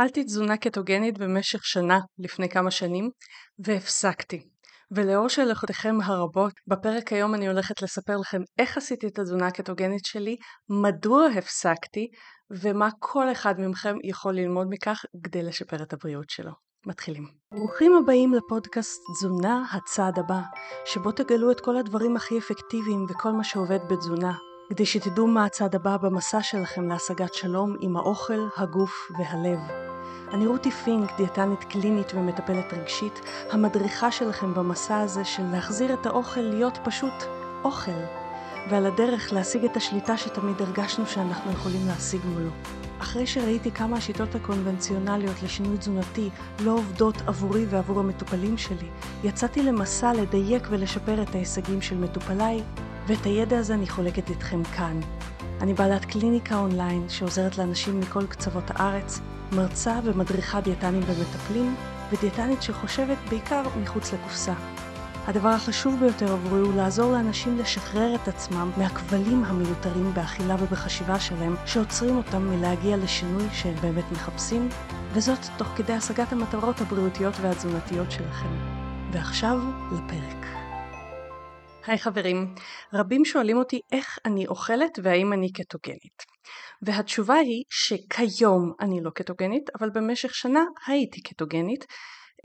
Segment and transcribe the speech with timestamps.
[0.00, 3.10] אכלתי תזונה קטוגנית במשך שנה לפני כמה שנים
[3.58, 4.48] והפסקתי.
[4.90, 10.36] ולאור שאלותיכם הרבות, בפרק היום אני הולכת לספר לכם איך עשיתי את התזונה הקטוגנית שלי,
[10.68, 12.06] מדוע הפסקתי,
[12.50, 16.52] ומה כל אחד מכם יכול ללמוד מכך כדי לשפר את הבריאות שלו.
[16.86, 17.28] מתחילים.
[17.54, 20.40] ברוכים הבאים לפודקאסט תזונה הצעד הבא,
[20.84, 24.32] שבו תגלו את כל הדברים הכי אפקטיביים וכל מה שעובד בתזונה,
[24.70, 29.89] כדי שתדעו מה הצעד הבא במסע שלכם להשגת שלום עם האוכל, הגוף והלב.
[30.32, 36.40] אני רותי פינק, דיאטנית קלינית ומטפלת רגשית, המדריכה שלכם במסע הזה של להחזיר את האוכל
[36.40, 37.12] להיות פשוט
[37.64, 38.00] אוכל,
[38.70, 42.50] ועל הדרך להשיג את השליטה שתמיד הרגשנו שאנחנו יכולים להשיג מולו.
[42.98, 46.28] אחרי שראיתי כמה השיטות הקונבנציונליות לשינוי תזונתי
[46.60, 48.88] לא עובדות עבורי ועבור המטופלים שלי,
[49.24, 52.62] יצאתי למסע לדייק ולשפר את ההישגים של מטופליי
[53.06, 55.00] ואת הידע הזה אני חולקת איתכם כאן.
[55.60, 59.20] אני בעלת קליניקה אונליין שעוזרת לאנשים מכל קצוות הארץ,
[59.52, 61.74] מרצה ומדריכה דיאטנים ומטפלים,
[62.12, 64.54] ודיאטנית שחושבת בעיקר מחוץ לקופסה.
[65.26, 71.56] הדבר החשוב ביותר עבורי הוא לעזור לאנשים לשחרר את עצמם מהכבלים המיותרים באכילה ובחשיבה שלהם,
[71.66, 74.68] שעוצרים אותם מלהגיע לשינוי שהם באמת מחפשים,
[75.12, 78.48] וזאת תוך כדי השגת המטרות הבריאותיות והתזונתיות שלכם.
[79.12, 79.58] ועכשיו
[79.92, 80.59] לפרק.
[81.90, 82.54] היי חברים,
[82.94, 86.22] רבים שואלים אותי איך אני אוכלת והאם אני קטוגנית.
[86.82, 91.84] והתשובה היא שכיום אני לא קטוגנית, אבל במשך שנה הייתי קטוגנית.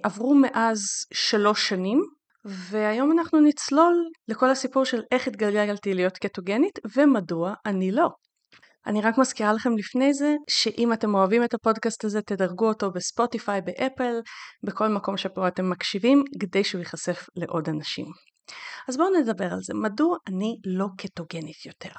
[0.04, 0.80] עברו מאז
[1.14, 2.02] שלוש שנים,
[2.46, 3.96] והיום אנחנו נצלול
[4.28, 8.10] לכל הסיפור של איך התגלגלתי להיות קטוגנית ומדוע אני לא.
[8.88, 13.62] אני רק מזכירה לכם לפני זה, שאם אתם אוהבים את הפודקאסט הזה, תדרגו אותו בספוטיפיי,
[13.62, 14.20] באפל,
[14.64, 18.06] בכל מקום שפה אתם מקשיבים, כדי שהוא ייחשף לעוד אנשים.
[18.88, 19.74] אז בואו נדבר על זה.
[19.74, 21.92] מדוע אני לא קטוגנית יותר?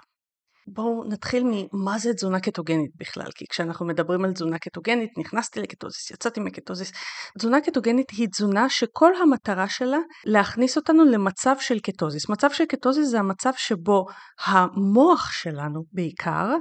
[0.69, 6.11] בואו נתחיל ממה זה תזונה קטוגנית בכלל, כי כשאנחנו מדברים על תזונה קטוגנית, נכנסתי לקטוזיס,
[6.11, 6.93] יצאתי מקטוזיס.
[7.39, 12.29] תזונה קטוגנית היא תזונה שכל המטרה שלה להכניס אותנו למצב של קטוזיס.
[12.29, 14.07] מצב של קטוזיס זה המצב שבו
[14.45, 16.55] המוח שלנו בעיקר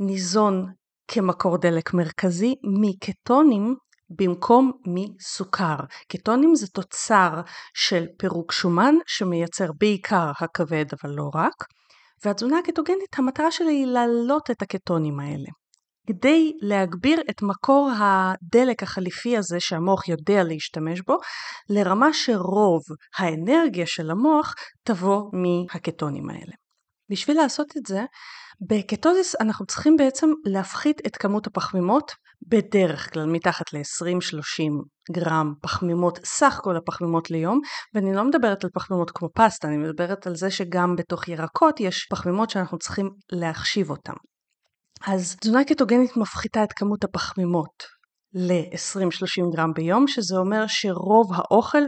[0.00, 0.66] ניזון
[1.08, 3.76] כמקור דלק מרכזי מקטונים
[4.10, 5.76] במקום מסוכר.
[6.08, 7.40] קטונים זה תוצר
[7.74, 11.64] של פירוק שומן שמייצר בעיקר הכבד אבל לא רק,
[12.24, 15.48] והתזונה הקטוגנית המטרה שלה היא להעלות את הקטונים האלה.
[16.06, 21.18] כדי להגביר את מקור הדלק החליפי הזה שהמוח יודע להשתמש בו
[21.70, 22.82] לרמה שרוב
[23.16, 26.52] האנרגיה של המוח תבוא מהקטונים האלה.
[27.10, 28.04] בשביל לעשות את זה,
[28.60, 32.12] בקטוזיס אנחנו צריכים בעצם להפחית את כמות הפחמימות
[32.48, 37.60] בדרך כלל מתחת ל-20-30 גרם פחמימות, סך כל הפחמימות ליום,
[37.94, 42.06] ואני לא מדברת על פחמימות כמו פסטה, אני מדברת על זה שגם בתוך ירקות יש
[42.10, 44.12] פחמימות שאנחנו צריכים להחשיב אותן.
[45.06, 47.84] אז תזונה קטוגנית מפחיתה את כמות הפחמימות
[48.34, 51.82] ל-20-30 גרם ביום, שזה אומר שרוב האוכל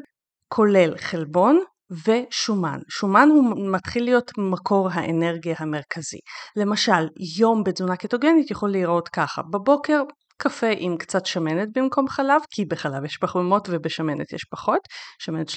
[0.48, 2.78] כולל חלבון ושומן.
[2.88, 6.18] שומן הוא מתחיל להיות מקור האנרגיה המרכזי.
[6.56, 9.42] למשל, יום בתזונה קטוגנית יכול להיראות ככה.
[9.42, 10.02] בבוקר
[10.42, 14.80] קפה עם קצת שמנת במקום חלב, כי בחלב יש פחמימות ובשמנת יש פחות,
[15.18, 15.52] שמנת 38%.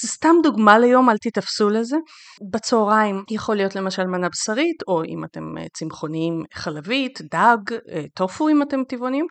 [0.00, 1.96] זה סתם דוגמה ליום, אל תתאפסו לזה.
[2.52, 8.48] בצהריים יכול להיות למשל מנה בשרית, או אם אתם אה, צמחוניים חלבית, דג, אה, טופו
[8.48, 9.26] אם אתם טבעונים.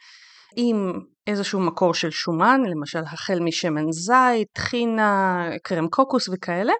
[0.55, 6.73] עם איזשהו מקור של שומן, למשל החל משמן זית, טחינה, קרם קוקוס וכאלה,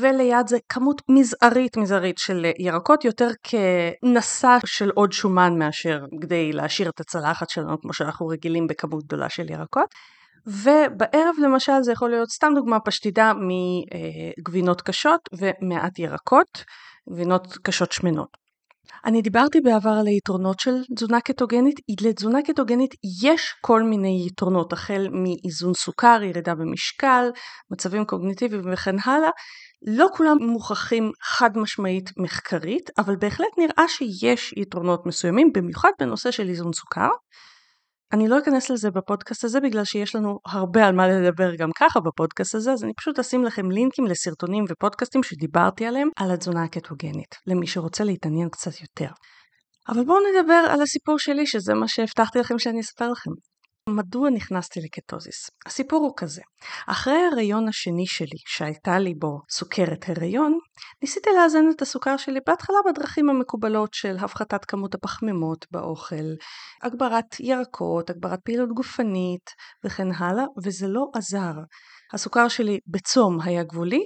[0.00, 6.88] וליד זה כמות מזערית מזערית של ירקות, יותר כנסה של עוד שומן מאשר כדי להשאיר
[6.88, 9.88] את הצלחת שלנו כמו שאנחנו רגילים בכמות גדולה של ירקות.
[10.46, 13.32] ובערב למשל זה יכול להיות סתם דוגמה פשטידה
[14.38, 16.64] מגבינות קשות ומעט ירקות,
[17.10, 18.45] גבינות קשות שמנות.
[19.04, 25.08] אני דיברתי בעבר על היתרונות של תזונה קטוגנית, לתזונה קטוגנית יש כל מיני יתרונות, החל
[25.12, 27.30] מאיזון סוכר, ירידה במשקל,
[27.70, 29.30] מצבים קוגניטיביים וכן הלאה,
[29.86, 36.48] לא כולם מוכחים חד משמעית מחקרית, אבל בהחלט נראה שיש יתרונות מסוימים, במיוחד בנושא של
[36.48, 37.08] איזון סוכר.
[38.16, 42.00] אני לא אכנס לזה בפודקאסט הזה בגלל שיש לנו הרבה על מה לדבר גם ככה
[42.00, 47.34] בפודקאסט הזה, אז אני פשוט אשים לכם לינקים לסרטונים ופודקאסטים שדיברתי עליהם על התזונה הקטוגנית,
[47.46, 49.12] למי שרוצה להתעניין קצת יותר.
[49.88, 53.30] אבל בואו נדבר על הסיפור שלי, שזה מה שהבטחתי לכם שאני אספר לכם.
[53.88, 55.50] מדוע נכנסתי לקטוזיס?
[55.66, 56.42] הסיפור הוא כזה,
[56.86, 60.58] אחרי ההריון השני שלי, שהייתה לי בו סוכרת הריון,
[61.02, 66.34] ניסיתי לאזן את הסוכר שלי בהתחלה בדרכים המקובלות של הפחתת כמות הפחמימות באוכל,
[66.82, 69.50] הגברת ירקות, הגברת פעילות גופנית
[69.84, 71.54] וכן הלאה, וזה לא עזר.
[72.12, 74.02] הסוכר שלי בצום היה גבולי,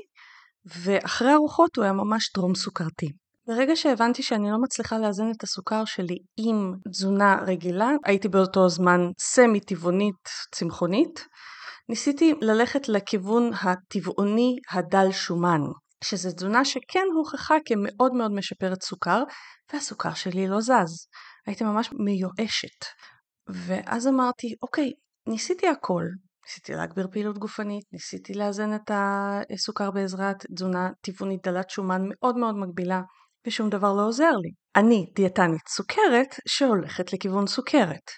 [0.64, 3.12] ואחרי ארוחות הוא היה ממש טרום סוכרתי.
[3.50, 9.00] ברגע שהבנתי שאני לא מצליחה לאזן את הסוכר שלי עם תזונה רגילה, הייתי באותו זמן
[9.19, 11.26] סמי טבעונית צמחונית,
[11.88, 15.61] ניסיתי ללכת לכיוון הטבעוני הדל שומן,
[16.05, 19.23] שזו תזונה שכן הוכחה כמאוד מאוד משפרת סוכר,
[19.73, 21.06] והסוכר שלי לא זז.
[21.47, 22.85] הייתי ממש מיואשת.
[23.49, 24.93] ואז אמרתי, אוקיי,
[25.26, 26.05] ניסיתי הכל.
[26.47, 28.91] ניסיתי להגביר פעילות גופנית, ניסיתי לאזן את
[29.55, 33.00] הסוכר בעזרת תזונה טבעונית דלת שומן מאוד מאוד מגבילה,
[33.46, 34.50] ושום דבר לא עוזר לי.
[34.76, 38.10] אני דיאטנית סוכרת שהולכת לכיוון סוכרת.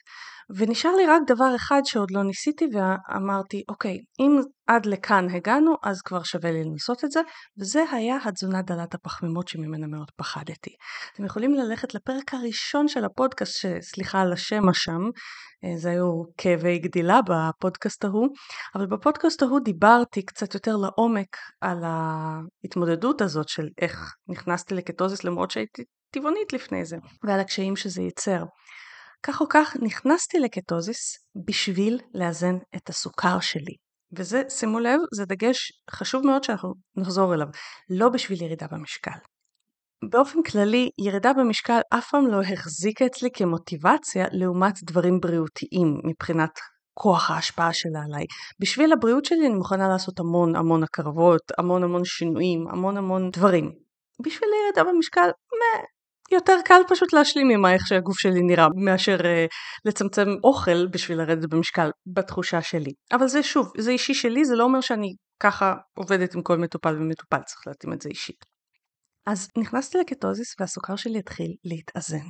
[0.56, 6.02] ונשאר לי רק דבר אחד שעוד לא ניסיתי ואמרתי אוקיי אם עד לכאן הגענו אז
[6.02, 7.20] כבר שווה לי לנסות את זה
[7.60, 10.70] וזה היה התזונה דלת הפחמימות שממנה מאוד פחדתי.
[11.14, 15.00] אתם יכולים ללכת לפרק הראשון של הפודקאסט שסליחה על השם השם
[15.64, 18.28] אה, זה היו כאבי גדילה בפודקאסט ההוא
[18.74, 25.50] אבל בפודקאסט ההוא דיברתי קצת יותר לעומק על ההתמודדות הזאת של איך נכנסתי לקטוזיס למרות
[25.50, 28.44] שהייתי טבעונית לפני זה ועל הקשיים שזה ייצר.
[29.22, 31.16] כך או כך נכנסתי לקטוזיס
[31.46, 33.74] בשביל לאזן את הסוכר שלי.
[34.18, 37.46] וזה, שימו לב, זה דגש חשוב מאוד שאנחנו נחזור אליו,
[37.90, 39.18] לא בשביל ירידה במשקל.
[40.10, 46.50] באופן כללי, ירידה במשקל אף פעם לא החזיקה אצלי כמוטיבציה לעומת דברים בריאותיים מבחינת
[46.98, 48.24] כוח ההשפעה שלה עליי.
[48.60, 53.72] בשביל הבריאות שלי אני מוכנה לעשות המון המון הקרבות, המון המון שינויים, המון המון דברים.
[54.24, 55.30] בשביל ירידה במשקל,
[56.32, 59.24] יותר קל פשוט להשלים עם איך שהגוף שלי נראה מאשר uh,
[59.84, 62.92] לצמצם אוכל בשביל לרדת במשקל בתחושה שלי.
[63.12, 66.96] אבל זה שוב, זה אישי שלי, זה לא אומר שאני ככה עובדת עם כל מטופל
[66.96, 68.44] ומטופל, צריך להתאים את זה אישית.
[69.26, 72.26] אז נכנסתי לקטוזיס והסוכר שלי התחיל להתאזן.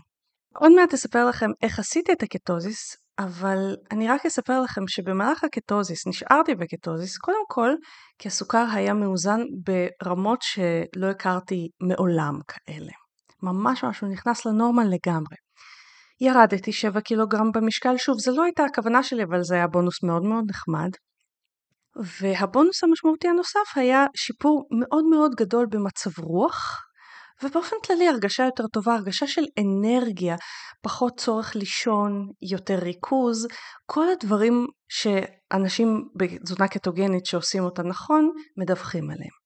[0.54, 6.06] עוד מעט אספר לכם איך עשיתי את הקטוזיס, אבל אני רק אספר לכם שבמהלך הקטוזיס,
[6.06, 7.70] נשארתי בקטוזיס, קודם כל
[8.18, 13.01] כי הסוכר היה מאוזן ברמות שלא הכרתי מעולם כאלה.
[13.42, 15.36] ממש משהו נכנס לנורמל לגמרי.
[16.20, 20.22] ירדתי 7 קילוגרם במשקל, שוב זה לא הייתה הכוונה שלי אבל זה היה בונוס מאוד
[20.22, 20.90] מאוד נחמד.
[22.20, 26.78] והבונוס המשמעותי הנוסף היה שיפור מאוד מאוד גדול במצב רוח
[27.42, 30.36] ובאופן כללי הרגשה יותר טובה, הרגשה של אנרגיה,
[30.82, 33.46] פחות צורך לישון, יותר ריכוז,
[33.86, 39.41] כל הדברים שאנשים בתזונה קטוגנית שעושים אותה נכון מדווחים עליהם.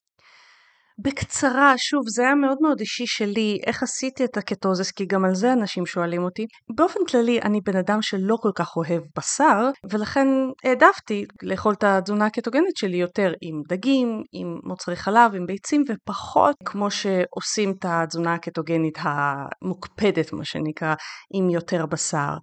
[0.99, 5.35] בקצרה, שוב, זה היה מאוד מאוד אישי שלי, איך עשיתי את הקטוזיס, כי גם על
[5.35, 6.47] זה אנשים שואלים אותי.
[6.77, 10.29] באופן כללי, אני בן אדם שלא כל כך אוהב בשר, ולכן
[10.65, 16.57] העדפתי לאכול את התזונה הקטוגנית שלי יותר עם דגים, עם מוצרי חלב, עם ביצים, ופחות
[16.65, 20.95] כמו שעושים את התזונה הקטוגנית המוקפדת, מה שנקרא,
[21.35, 22.35] עם יותר בשר.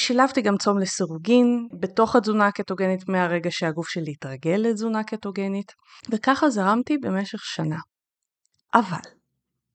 [0.00, 5.72] שילבתי גם צום לסירוגין בתוך התזונה הקטוגנית מהרגע שהגוף שלי התרגל לתזונה קטוגנית,
[6.10, 7.76] וככה זרמתי במשך שנה.
[8.76, 9.10] אבל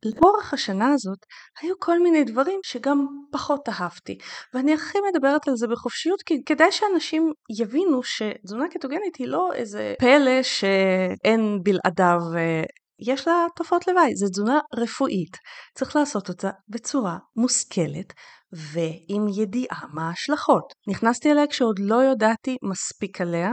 [0.06, 1.26] לאורך השנה הזאת
[1.62, 4.18] היו כל מיני דברים שגם פחות אהבתי
[4.54, 9.94] ואני הכי מדברת על זה בחופשיות כי כדאי שאנשים יבינו שתזונה קטוגנית היא לא איזה
[10.00, 12.64] פלא שאין בלעדיו אה,
[13.02, 15.38] יש לה תופעות לוואי, זו תזונה רפואית,
[15.76, 18.14] צריך לעשות אותה בצורה מושכלת
[18.54, 20.74] ועם ידיעה מה ההשלכות.
[20.88, 23.52] נכנסתי אליה כשעוד לא ידעתי מספיק עליה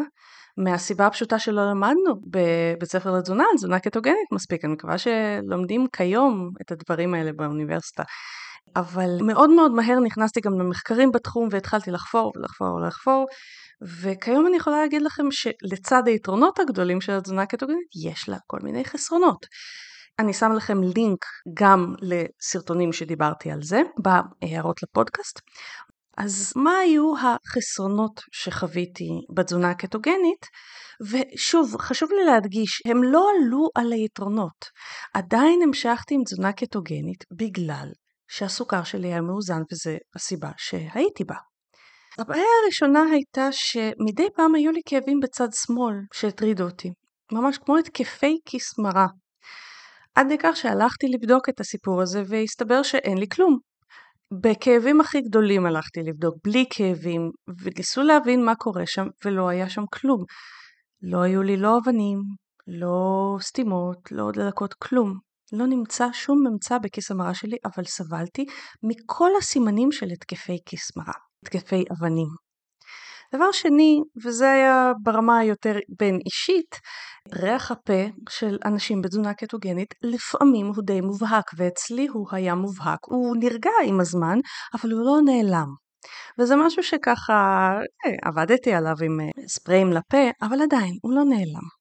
[0.59, 6.73] מהסיבה הפשוטה שלא למדנו בבית ספר לתזונה תזונה קטוגנית מספיק, אני מקווה שלומדים כיום את
[6.73, 8.03] הדברים האלה באוניברסיטה.
[8.77, 13.27] אבל מאוד מאוד מהר נכנסתי גם למחקרים בתחום והתחלתי לחפור ולחפור ולחפור
[14.03, 18.85] וכיום אני יכולה להגיד לכם שלצד היתרונות הגדולים של התזונה הקטוגנית יש לה כל מיני
[18.85, 19.47] חסרונות.
[20.19, 25.41] אני שם לכם לינק גם לסרטונים שדיברתי על זה בהערות לפודקאסט
[26.19, 30.47] אז מה היו החסרונות שחוויתי בתזונה הקטוגנית?
[31.11, 34.65] ושוב, חשוב לי להדגיש, הם לא עלו על היתרונות.
[35.15, 37.89] עדיין המשכתי עם תזונה קטוגנית בגלל
[38.29, 41.35] שהסוכר שלי היה מאוזן וזו הסיבה שהייתי בה.
[42.19, 46.91] הבעיה הראשונה הייתה שמדי פעם היו לי כאבים בצד שמאל שהטרידו אותי,
[47.33, 49.07] ממש כמו התקפי כיס מרה.
[50.15, 53.59] עד לכך שהלכתי לבדוק את הסיפור הזה והסתבר שאין לי כלום.
[54.33, 57.31] בכאבים הכי גדולים הלכתי לבדוק, בלי כאבים,
[57.63, 60.25] וניסו להבין מה קורה שם, ולא היה שם כלום.
[61.03, 62.19] לא היו לי לא אבנים,
[62.67, 65.19] לא סתימות, לא דלקות, כלום.
[65.53, 68.45] לא נמצא שום ממצא בכיס המרה שלי, אבל סבלתי
[68.83, 71.13] מכל הסימנים של התקפי כיס מרה,
[71.45, 72.48] התקפי אבנים.
[73.35, 76.77] דבר שני, וזה היה ברמה היותר בין אישית,
[77.35, 82.99] ריח הפה של אנשים בתזונה קטוגנית לפעמים הוא די מובהק, ואצלי הוא היה מובהק.
[83.05, 84.39] הוא נרגע עם הזמן,
[84.75, 85.69] אבל הוא לא נעלם.
[86.39, 87.71] וזה משהו שככה
[88.07, 91.78] אה, עבדתי עליו עם אה, ספריים לפה, אבל עדיין הוא לא נעלם.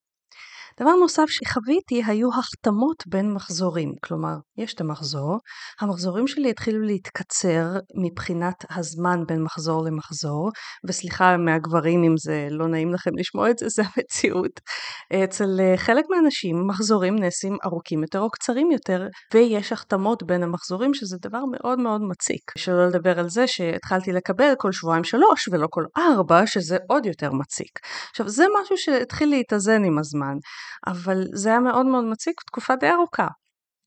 [0.81, 5.38] דבר נוסף שחוויתי היו החתמות בין מחזורים, כלומר, יש את המחזור,
[5.81, 7.65] המחזורים שלי התחילו להתקצר
[8.05, 10.50] מבחינת הזמן בין מחזור למחזור,
[10.88, 14.51] וסליחה מהגברים אם זה לא נעים לכם לשמוע את זה, זה המציאות.
[15.24, 20.93] אצל אה, חלק מהאנשים מחזורים נעשים ארוכים יותר או קצרים יותר, ויש החתמות בין המחזורים
[20.93, 22.51] שזה דבר מאוד מאוד מציק.
[22.57, 27.31] שלא לדבר על זה שהתחלתי לקבל כל שבועיים שלוש ולא כל ארבע, שזה עוד יותר
[27.34, 27.79] מציק.
[28.10, 30.38] עכשיו זה משהו שהתחיל להתאזן עם הזמן,
[30.88, 33.28] אבל זה היה מאוד מאוד מציק תקופה די ארוכה.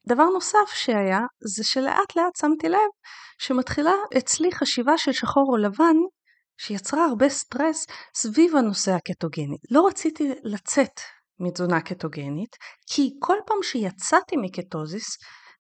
[0.08, 1.20] דבר נוסף שהיה,
[1.56, 2.90] זה שלאט לאט שמתי לב
[3.38, 5.96] שמתחילה אצלי חשיבה של שחור או לבן,
[6.60, 9.56] שיצרה הרבה סטרס סביב הנושא הקטוגני.
[9.70, 11.00] לא רציתי לצאת
[11.40, 12.56] מתזונה קטוגנית,
[12.86, 15.06] כי כל פעם שיצאתי מקטוזיס,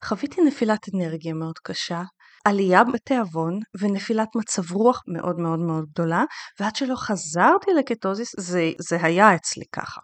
[0.04, 2.02] חוויתי נפילת אנרגיה מאוד קשה,
[2.44, 6.24] עלייה בתיאבון ונפילת מצב רוח מאוד מאוד מאוד גדולה,
[6.60, 10.00] ועד שלא חזרתי לקטוזיס זה, זה היה אצלי ככה.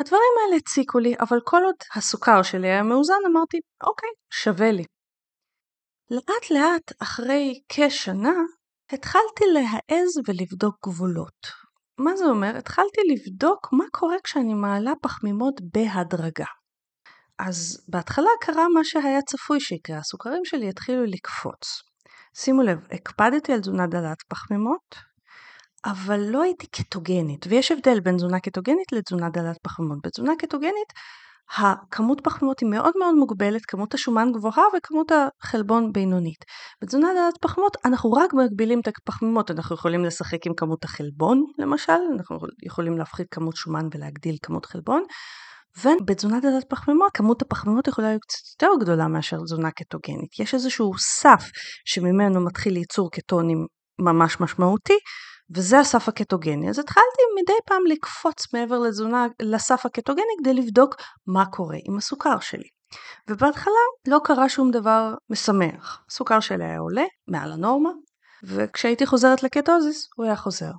[0.00, 4.84] הדברים האלה הציקו לי, אבל כל עוד הסוכר שלי היה מאוזן, אמרתי, אוקיי, שווה לי.
[6.10, 8.34] לאט לאט, אחרי כשנה,
[8.92, 11.46] התחלתי להעז ולבדוק גבולות.
[11.98, 12.56] מה זה אומר?
[12.56, 16.50] התחלתי לבדוק מה קורה כשאני מעלה פחמימות בהדרגה.
[17.38, 21.82] אז בהתחלה קרה מה שהיה צפוי שיקרה, הסוכרים שלי התחילו לקפוץ.
[22.36, 25.09] שימו לב, הקפדתי על תזונה דלת פחמימות,
[25.84, 29.98] אבל לא הייתי קטוגנית, ויש הבדל בין תזונה קטוגנית לתזונה דלת פחמימות.
[30.04, 30.92] בתזונה קטוגנית
[31.58, 36.44] הכמות פחמימות היא מאוד מאוד מוגבלת, כמות השומן גבוהה וכמות החלבון בינונית.
[36.82, 41.92] בתזונה דלת פחמימות אנחנו רק מגבילים את הפחמימות, אנחנו יכולים לשחק עם כמות החלבון למשל,
[42.16, 45.02] אנחנו יכולים להפחית כמות שומן ולהגדיל כמות חלבון,
[45.84, 50.38] ובתזונה דלת פחמימות כמות הפחמימות יכולה להיות קצת יותר גדולה מאשר תזונה קטוגנית.
[50.40, 51.44] יש איזשהו סף
[51.84, 53.66] שממנו מתחיל ייצור קטונים
[53.98, 54.98] ממש משמעותי,
[55.54, 56.70] וזה הסף הקטוגני.
[56.70, 60.94] אז התחלתי מדי פעם לקפוץ מעבר לתזונה, לסף הקטוגני כדי לבדוק
[61.26, 62.68] מה קורה עם הסוכר שלי.
[63.30, 66.04] ובהתחלה לא קרה שום דבר משמח.
[66.10, 67.90] הסוכר שלי היה עולה מעל הנורמה,
[68.44, 70.72] וכשהייתי חוזרת לקטוזיס הוא היה חוזר.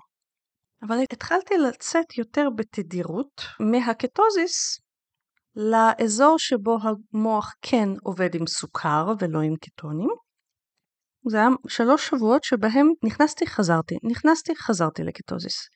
[0.88, 4.80] אבל התחלתי לצאת יותר בתדירות מהקטוזיס
[5.56, 10.10] לאזור שבו המוח כן עובד עם סוכר ולא עם קטונים,
[11.30, 15.68] זה היה שלוש שבועות שבהם נכנסתי, חזרתי, נכנסתי, חזרתי לקטוזיס.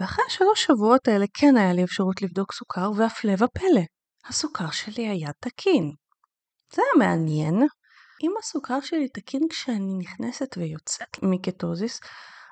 [0.00, 3.82] ואחרי השלוש שבועות האלה כן היה לי אפשרות לבדוק סוכר, והפלא ופלא,
[4.28, 5.92] הסוכר שלי היה תקין.
[6.74, 7.54] זה היה מעניין.
[8.22, 12.00] אם הסוכר שלי תקין כשאני נכנסת ויוצאת מקטוזיס,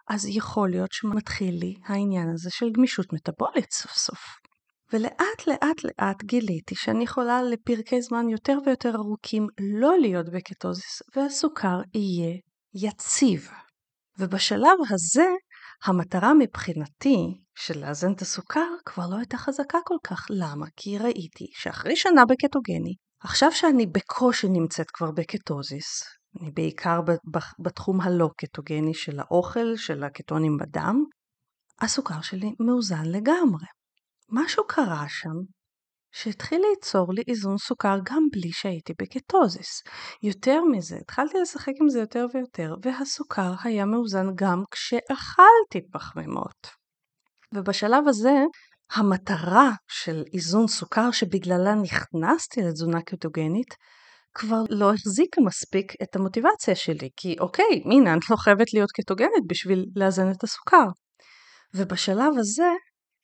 [0.09, 4.46] אז יכול להיות שמתחיל לי העניין הזה של גמישות מטבולית סוף סוף.
[4.93, 9.47] ולאט לאט לאט גיליתי שאני יכולה לפרקי זמן יותר ויותר ארוכים
[9.79, 12.37] לא להיות בקטוזיס והסוכר יהיה
[12.75, 13.49] יציב.
[14.19, 15.27] ובשלב הזה
[15.85, 17.17] המטרה מבחינתי
[17.55, 20.27] של לאזן את הסוכר כבר לא הייתה חזקה כל כך.
[20.31, 20.67] למה?
[20.77, 26.03] כי ראיתי שאחרי שנה בקטוגני, עכשיו שאני בקושי נמצאת כבר בקטוזיס,
[26.41, 27.01] אני בעיקר
[27.59, 31.05] בתחום הלא קטוגני של האוכל, של הקטונים בדם,
[31.81, 33.67] הסוכר שלי מאוזן לגמרי.
[34.31, 35.57] משהו קרה שם
[36.13, 39.83] שהתחיל ליצור לי איזון סוכר גם בלי שהייתי בקטוזיס.
[40.23, 46.67] יותר מזה, התחלתי לשחק עם זה יותר ויותר, והסוכר היה מאוזן גם כשאכלתי פחמימות.
[47.55, 48.35] ובשלב הזה,
[48.93, 53.75] המטרה של איזון סוכר שבגללה נכנסתי לתזונה קטוגנית,
[54.35, 59.47] כבר לא החזיקה מספיק את המוטיבציה שלי, כי אוקיי, הנה, אני לא חייבת להיות קטוגנית
[59.47, 60.87] בשביל לאזן את הסוכר.
[61.75, 62.69] ובשלב הזה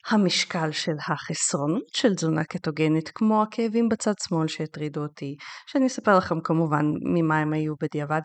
[0.07, 5.35] המשקל של החסרונות של תזונה קטוגנית, כמו הכאבים בצד שמאל שהטרידו אותי,
[5.67, 8.21] שאני אספר לכם כמובן ממה הם היו בדיעבד,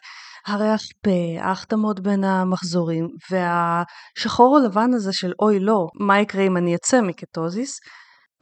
[0.47, 6.57] הריח פה, ההחתמות בין המחזורים, והשחור או לבן הזה של אוי לא, מה יקרה אם
[6.57, 7.79] אני אצא מקטוזיס,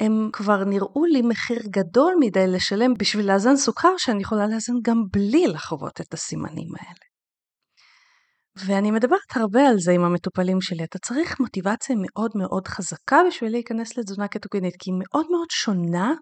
[0.01, 5.03] הם כבר נראו לי מחיר גדול מדי לשלם בשביל לאזן סוכר שאני יכולה לאזן גם
[5.13, 7.06] בלי לחוות את הסימנים האלה.
[8.65, 10.85] ואני מדברת הרבה על זה עם המטופלים שלי.
[10.85, 16.13] אתה צריך מוטיבציה מאוד מאוד חזקה בשביל להיכנס לתזונה קטוגנית, כי היא מאוד מאוד שונה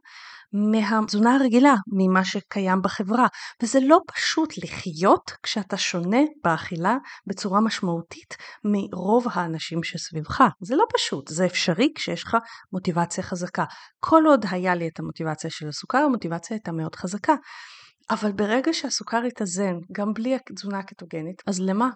[0.72, 3.26] מהתזונה הרגילה, ממה שקיים בחברה.
[3.62, 10.44] וזה לא פשוט לחיות כשאתה שונה באכילה בצורה משמעותית מרוב האנשים שסביבך.
[10.60, 12.36] זה לא פשוט, זה אפשרי כשיש לך
[12.72, 13.64] מוטיבציה חזקה.
[14.00, 17.34] כל עוד היה לי את המוטיבציה של הסוכר, המוטיבציה הייתה מאוד חזקה.
[18.10, 21.88] אבל ברגע שהסוכר התאזן, גם בלי התזונה הקטוגנית, אז למה?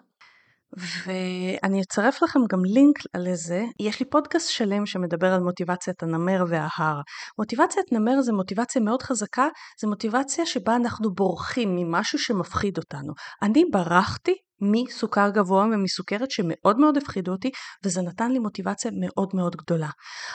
[0.77, 3.65] ואני אצרף לכם גם לינק לזה.
[3.81, 7.01] יש לי פודקאסט שלם שמדבר על מוטיבציית הנמר וההר.
[7.39, 9.49] מוטיבציית נמר זה מוטיבציה מאוד חזקה,
[9.81, 13.13] זה מוטיבציה שבה אנחנו בורחים ממשהו שמפחיד אותנו.
[13.43, 17.51] אני ברחתי מסוכר גבוה ומסוכרת שמאוד מאוד הפחידו אותי
[17.85, 19.91] וזה נתן לי מוטיבציה מאוד מאוד גדולה.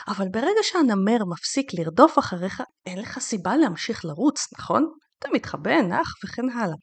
[0.08, 4.86] אבל ברגע שהנמר מפסיק לרדוף אחריך אין לך סיבה להמשיך לרוץ, נכון?
[5.18, 6.76] אתה מתחבא, נח וכן הלאה.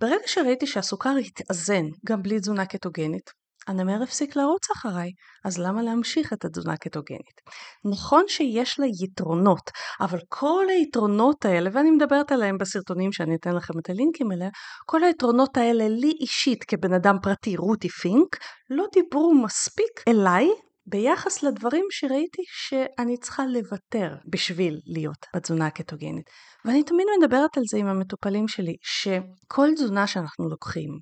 [0.00, 3.30] ברגע שראיתי שהסוכר התאזן גם בלי תזונה קטוגנית,
[3.66, 5.10] הנמר הפסיק לרוץ אחריי,
[5.44, 7.40] אז למה להמשיך את התזונה הקטוגנית?
[7.84, 13.78] נכון שיש לה יתרונות, אבל כל היתרונות האלה, ואני מדברת עליהם בסרטונים שאני אתן לכם
[13.78, 14.48] את הלינקים אליה,
[14.86, 18.36] כל היתרונות האלה לי אישית כבן אדם פרטי, רותי פינק,
[18.70, 20.48] לא דיברו מספיק אליי
[20.86, 26.30] ביחס לדברים שראיתי שאני צריכה לוותר בשביל להיות בתזונה הקטוגנית.
[26.64, 30.98] ואני תמיד מדברת על זה עם המטופלים שלי, שכל תזונה שאנחנו לוקחים,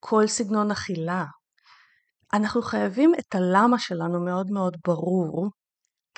[0.00, 1.24] כל סגנון אכילה,
[2.32, 5.50] אנחנו חייבים את הלמה שלנו מאוד מאוד ברור,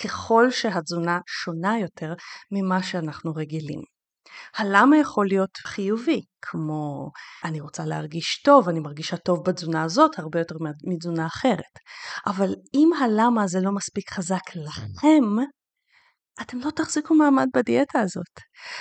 [0.05, 2.15] ככל שהתזונה שונה יותר
[2.53, 3.92] ממה שאנחנו רגילים.
[4.57, 7.11] הלמה יכול להיות חיובי, כמו
[7.45, 11.79] אני רוצה להרגיש טוב, אני מרגישה טוב בתזונה הזאת הרבה יותר מתזונה אחרת.
[12.27, 15.25] אבל אם הלמה הזה לא מספיק חזק לכם,
[16.41, 18.41] אתם לא תחזיקו מעמד בדיאטה הזאת.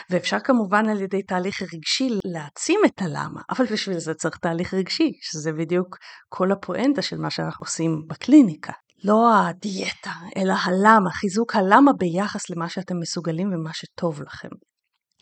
[0.09, 5.11] ואפשר כמובן על ידי תהליך רגשי להעצים את הלמה, אבל בשביל זה צריך תהליך רגשי,
[5.21, 5.97] שזה בדיוק
[6.29, 8.73] כל הפואנטה של מה שאנחנו עושים בקליניקה.
[9.03, 14.49] לא הדיאטה, אלא הלמה, חיזוק הלמה ביחס למה שאתם מסוגלים ומה שטוב לכם.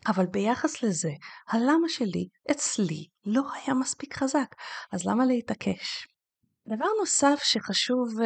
[0.08, 1.12] אבל ביחס לזה,
[1.50, 4.56] הלמה שלי, אצלי, לא היה מספיק חזק,
[4.92, 6.08] אז למה להתעקש?
[6.68, 8.24] דבר נוסף שחשוב uh,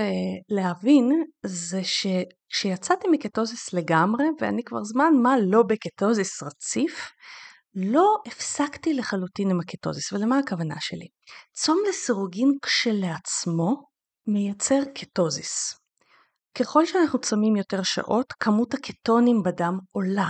[0.49, 7.11] להבין זה שכשיצאתי מקטוזיס לגמרי, ואני כבר זמן מה לא בקטוזיס רציף,
[7.75, 11.07] לא הפסקתי לחלוטין עם הקטוזיס, ולמה הכוונה שלי?
[11.53, 13.87] צום לסירוגין כשלעצמו
[14.27, 15.75] מייצר קטוזיס.
[16.57, 20.29] ככל שאנחנו צמים יותר שעות, כמות הקטונים בדם עולה.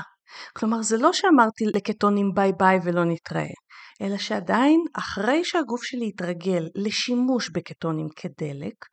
[0.57, 3.53] כלומר, זה לא שאמרתי לקטונים ביי ביי ולא נתראה.
[4.01, 8.85] אלא שעדיין אחרי שהגוף שלי התרגל לשימוש בקטונים כדלק,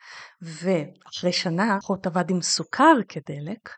[0.43, 3.71] ואחרי שנה אחות עבד עם סוכר כדלק,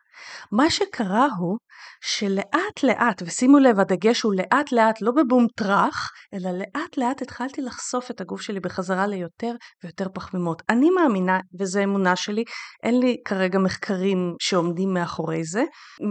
[0.53, 1.59] מה שקרה הוא
[2.01, 7.63] שלאט לאט, ושימו לב הדגש הוא לאט לאט לא בבום טראח, אלא לאט לאט התחלתי
[7.63, 10.63] לחשוף את הגוף שלי בחזרה ליותר ויותר פחמימות.
[10.69, 12.45] אני מאמינה, וזו אמונה שלי,
[12.83, 15.63] אין לי כרגע מחקרים שעומדים מאחורי זה,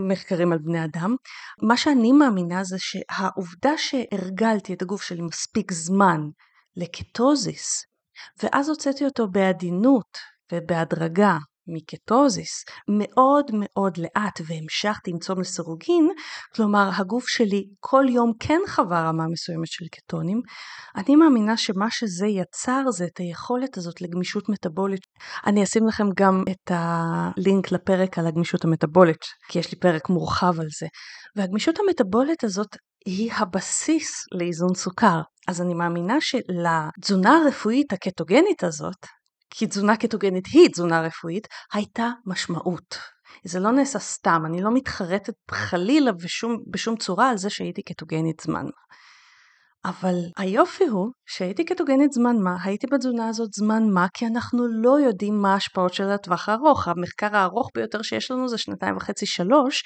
[0.07, 1.15] מחקרים על בני אדם,
[1.63, 6.21] מה שאני מאמינה זה שהעובדה שהרגלתי את הגוף שלי מספיק זמן
[6.75, 7.85] לקטוזיס,
[8.43, 10.17] ואז הוצאתי אותו בעדינות
[10.53, 16.09] ובהדרגה מקטוזיס מאוד מאוד לאט והמשכתי עם צום לסירוגין,
[16.55, 20.41] כלומר הגוף שלי כל יום כן חווה רמה מסוימת של קטונים,
[20.95, 25.01] אני מאמינה שמה שזה יצר זה את היכולת הזאת לגמישות מטבולית.
[25.45, 30.59] אני אשים לכם גם את הלינק לפרק על הגמישות המטבולית, כי יש לי פרק מורחב
[30.59, 30.87] על זה.
[31.35, 35.21] והגמישות המטבולית הזאת היא הבסיס לאיזון סוכר.
[35.47, 39.05] אז אני מאמינה שלתזונה הרפואית הקטוגנית הזאת,
[39.51, 42.97] כי תזונה קטוגנית היא תזונה רפואית, הייתה משמעות.
[43.43, 48.41] זה לא נעשה סתם, אני לא מתחרטת חלילה בשום, בשום צורה על זה שהייתי קטוגנית
[48.41, 48.81] זמן מה.
[49.85, 54.99] אבל היופי הוא שהייתי קטוגנית זמן מה, הייתי בתזונה הזאת זמן מה, כי אנחנו לא
[54.99, 56.87] יודעים מה ההשפעות של הטווח הארוך.
[56.87, 59.83] המחקר הארוך ביותר שיש לנו זה שנתיים וחצי שלוש,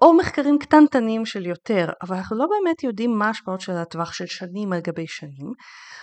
[0.00, 4.26] או מחקרים קטנטנים של יותר, אבל אנחנו לא באמת יודעים מה ההשפעות של הטווח של
[4.26, 5.52] שנים על גבי שנים.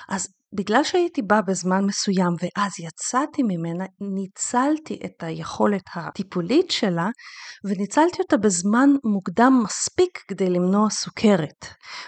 [0.10, 7.08] אז בגלל שהייתי באה בזמן מסוים ואז יצאתי ממנה, ניצלתי את היכולת הטיפולית שלה
[7.64, 11.66] וניצלתי אותה בזמן מוקדם מספיק כדי למנוע סוכרת.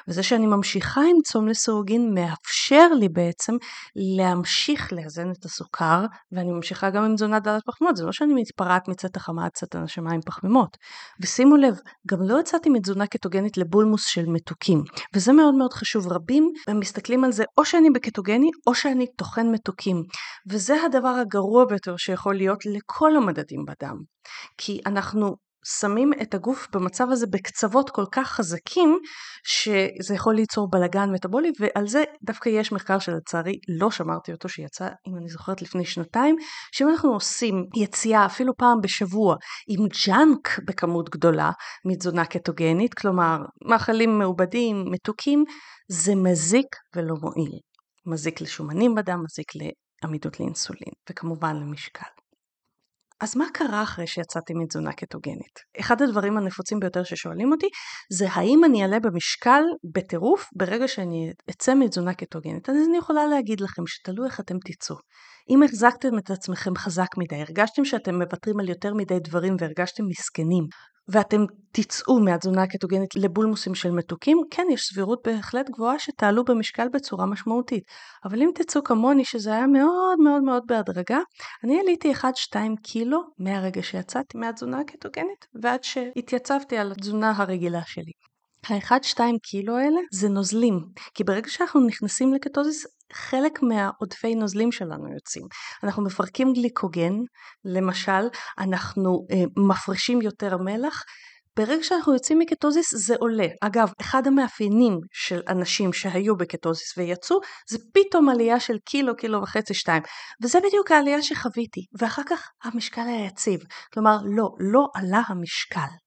[0.07, 3.53] וזה שאני ממשיכה עם צום לסירוגין מאפשר לי בעצם
[3.95, 8.87] להמשיך לאזן את הסוכר ואני ממשיכה גם עם תזונה דלת פחמימות, זה לא שאני מתפרעת
[8.87, 10.77] מצאת החמה עד צאת הנשמה עם פחמימות.
[11.21, 14.83] ושימו לב, גם לא יצאתי מתזונה קטוגנית לבולמוס של מתוקים,
[15.15, 16.07] וזה מאוד מאוד חשוב.
[16.11, 20.03] רבים מסתכלים על זה או שאני בקטוגנית גלוטוגני או שאני טוחן מתוקים.
[20.49, 23.97] וזה הדבר הגרוע ביותר שיכול להיות לכל המדדים בדם.
[24.57, 25.35] כי אנחנו
[25.79, 28.99] שמים את הגוף במצב הזה בקצוות כל כך חזקים
[29.47, 34.87] שזה יכול ליצור בלגן מטאבולי ועל זה דווקא יש מחקר שלצערי לא שמרתי אותו שיצא
[35.07, 36.35] אם אני זוכרת לפני שנתיים
[36.71, 39.35] שאם אנחנו עושים יציאה אפילו פעם בשבוע
[39.67, 41.51] עם ג'אנק בכמות גדולה
[41.85, 43.37] מתזונה קטוגנית כלומר
[43.69, 45.43] מאכלים מעובדים מתוקים
[45.89, 47.59] זה מזיק ולא מועיל.
[48.07, 49.51] מזיק לשומנים בדם, מזיק
[50.03, 52.09] לעמידות לאינסולין, וכמובן למשקל.
[53.19, 55.59] אז מה קרה אחרי שיצאתי מתזונה קטוגנית?
[55.79, 57.67] אחד הדברים הנפוצים ביותר ששואלים אותי
[58.11, 59.61] זה האם אני אעלה במשקל
[59.93, 62.69] בטירוף ברגע שאני אצא מתזונה קטוגנית.
[62.69, 64.95] אז אני יכולה להגיד לכם שתלוי איך אתם תצאו.
[65.49, 70.63] אם החזקתם את עצמכם חזק מדי, הרגשתם שאתם מוותרים על יותר מדי דברים והרגשתם מסכנים,
[71.09, 77.25] ואתם תצאו מהתזונה הקטוגנית לבולמוסים של מתוקים, כן, יש סבירות בהחלט גבוהה שתעלו במשקל בצורה
[77.25, 77.83] משמעותית.
[78.25, 81.19] אבל אם תצאו כמוני, שזה היה מאוד מאוד מאוד בהדרגה,
[81.63, 88.11] אני עליתי 1-2 קילו מהרגע שיצאתי מהתזונה הקטוגנית ועד שהתייצבתי על התזונה הרגילה שלי.
[88.69, 90.79] ה-1-2 קילו האלה זה נוזלים,
[91.13, 95.45] כי ברגע שאנחנו נכנסים לקטוזיס, חלק מהעודפי נוזלים שלנו יוצאים.
[95.83, 97.13] אנחנו מפרקים גליקוגן,
[97.65, 98.27] למשל,
[98.59, 101.03] אנחנו אה, מפרישים יותר מלח.
[101.57, 103.47] ברגע שאנחנו יוצאים מקטוזיס זה עולה.
[103.61, 107.39] אגב, אחד המאפיינים של אנשים שהיו בקטוזיס ויצאו,
[107.69, 110.03] זה פתאום עלייה של קילו, קילו וחצי, שתיים.
[110.43, 111.85] וזה בדיוק העלייה שחוויתי.
[111.99, 113.59] ואחר כך המשקל היה יציב.
[113.93, 116.06] כלומר, לא, לא עלה המשקל.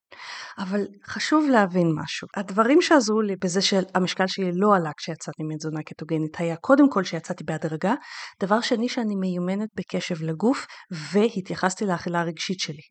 [0.58, 2.28] אבל חשוב להבין משהו.
[2.36, 7.44] הדברים שעזרו לי בזה שהמשקל שלי לא עלה כשיצאתי מתזונה קטוגנית היה קודם כל שיצאתי
[7.44, 7.94] בהדרגה,
[8.42, 10.66] דבר שני שאני מיומנת בקשב לגוף
[11.12, 12.82] והתייחסתי לאכילה הרגשית שלי.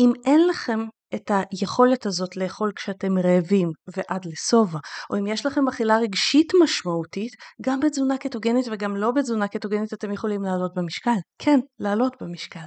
[0.00, 0.78] אם אין לכם
[1.14, 4.78] את היכולת הזאת לאכול כשאתם רעבים ועד לשובע,
[5.10, 10.12] או אם יש לכם אכילה רגשית משמעותית, גם בתזונה קטוגנית וגם לא בתזונה קטוגנית אתם
[10.12, 11.18] יכולים לעלות במשקל.
[11.38, 12.66] כן, לעלות במשקל.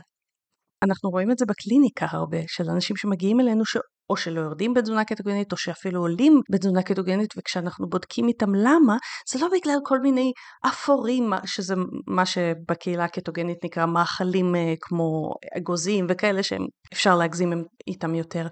[0.83, 3.77] אנחנו רואים את זה בקליניקה הרבה, של אנשים שמגיעים אלינו ש...
[4.11, 8.97] או שלא יורדים בתזונה קטוגנית, או שאפילו עולים בתזונה קטוגנית, וכשאנחנו בודקים איתם למה,
[9.29, 10.31] זה לא בגלל כל מיני
[10.67, 11.75] אפורים, שזה
[12.07, 17.53] מה שבקהילה הקטוגנית נקרא מאכלים אה, כמו אגוזים וכאלה שאפשר להגזים
[17.87, 18.47] איתם יותר.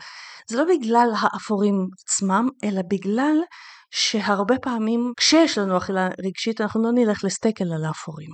[0.49, 3.37] זה לא בגלל האפורים עצמם, אלא בגלל
[3.91, 8.29] שהרבה פעמים כשיש לנו אכילה רגשית אנחנו לא נלך לסטייק אלא לאפורים.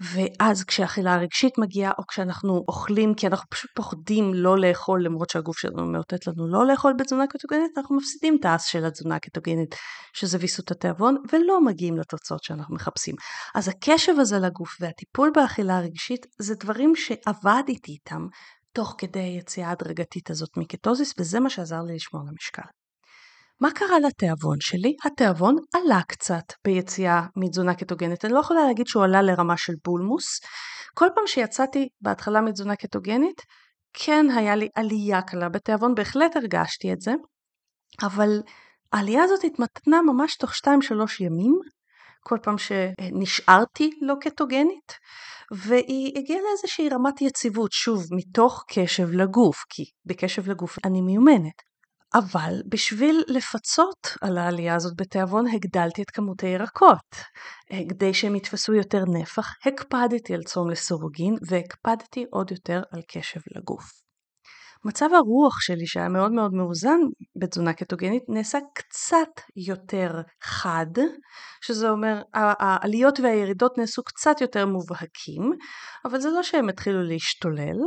[0.00, 5.58] ואז כשהאכילה הרגשית מגיעה או כשאנחנו אוכלים כי אנחנו פשוט פוחדים לא לאכול למרות שהגוף
[5.58, 9.74] שלנו מאותת לנו לא לאכול בתזונה קטוגנית אנחנו מפסידים את האס של התזונה הקטוגנית
[10.12, 13.14] שזה ויסות התיאבון ולא מגיעים לתוצאות שאנחנו מחפשים.
[13.54, 18.26] אז הקשב הזה לגוף והטיפול באכילה הרגשית זה דברים שעבדתי איתם
[18.72, 22.77] תוך כדי היציאה ההדרגתית הזאת מקטוזיס וזה מה שעזר לי לשמור על המשקל.
[23.60, 24.96] מה קרה לתיאבון שלי?
[25.04, 28.24] התיאבון עלה קצת ביציאה מתזונה קטוגנית.
[28.24, 30.40] אני לא יכולה להגיד שהוא עלה לרמה של בולמוס.
[30.94, 33.42] כל פעם שיצאתי בהתחלה מתזונה קטוגנית,
[33.92, 37.12] כן היה לי עלייה קלה בתיאבון, בהחלט הרגשתי את זה,
[38.02, 38.42] אבל
[38.92, 40.54] העלייה הזאת התמתנה ממש תוך 2-3
[41.20, 41.58] ימים,
[42.20, 44.92] כל פעם שנשארתי לא קטוגנית,
[45.52, 51.67] והיא הגיעה לאיזושהי רמת יציבות, שוב, מתוך קשב לגוף, כי בקשב לגוף אני מיומנת.
[52.14, 57.16] אבל בשביל לפצות על העלייה הזאת בתיאבון הגדלתי את כמות הירקות.
[57.72, 63.40] אה, כדי שהם יתפסו יותר נפח, הקפדתי על צום לסורוגין והקפדתי עוד יותר על קשב
[63.56, 64.08] לגוף.
[64.84, 66.98] מצב הרוח שלי שהיה מאוד מאוד מאוזן
[67.40, 70.10] בתזונה קטוגנית נעשה קצת יותר
[70.42, 70.86] חד,
[71.64, 75.52] שזה אומר העליות והירידות נעשו קצת יותר מובהקים,
[76.04, 77.78] אבל זה לא שהם התחילו להשתולל,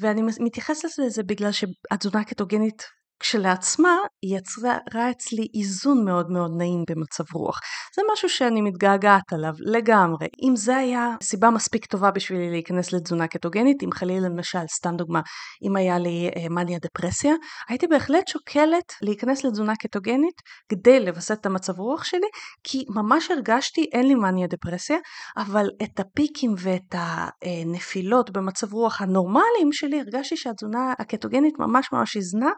[0.00, 2.82] ואני מתייחסת לזה בגלל שהתזונה הקטוגנית
[3.20, 7.60] כשלעצמה יצרה אצלי איזון מאוד מאוד נעים במצב רוח.
[7.96, 10.26] זה משהו שאני מתגעגעת עליו לגמרי.
[10.42, 15.20] אם זה היה סיבה מספיק טובה בשבילי להיכנס לתזונה קטוגנית, אם חלילה למשל, סתם דוגמה,
[15.62, 17.34] אם היה לי אה, מניה דפרסיה,
[17.68, 22.28] הייתי בהחלט שוקלת להיכנס לתזונה קטוגנית כדי לווסת את המצב רוח שלי,
[22.64, 24.96] כי ממש הרגשתי, אין לי מניה דפרסיה,
[25.36, 32.50] אבל את הפיקים ואת הנפילות במצב רוח הנורמליים שלי, הרגשתי שהתזונה הקטוגנית ממש ממש איזנה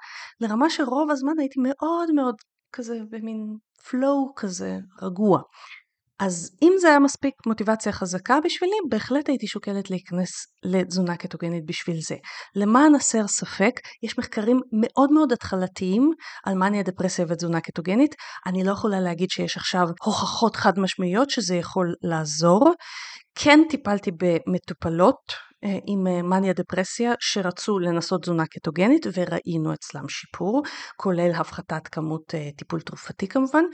[0.51, 2.35] ברמה שרוב הזמן הייתי מאוד מאוד
[2.73, 5.41] כזה במין flow כזה רגוע.
[6.21, 10.31] אז אם זה היה מספיק מוטיבציה חזקה בשבילי, בהחלט הייתי שוקלת להיכנס
[10.63, 12.17] לתזונה קטוגנית בשביל זה.
[12.55, 16.11] למען הסר ספק, יש מחקרים מאוד מאוד התחלתיים
[16.47, 18.15] על מניה דפרסיה ותזונה קטוגנית.
[18.47, 22.73] אני לא יכולה להגיד שיש עכשיו הוכחות חד משמעיות שזה יכול לעזור.
[23.35, 30.63] כן טיפלתי במטופלות עם אה, מניה דפרסיה שרצו לנסות תזונה קטוגנית וראינו אצלם שיפור,
[30.97, 33.65] כולל הפחתת כמות אה, טיפול תרופתי כמובן,